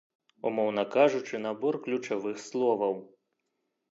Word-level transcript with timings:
Умоўна 0.49 0.83
кажучы, 0.95 1.41
набор 1.43 1.77
ключавых 1.85 2.41
словаў. 2.47 2.95